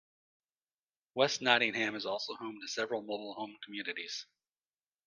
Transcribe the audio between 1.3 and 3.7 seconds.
Nottingham is also home to several mobile home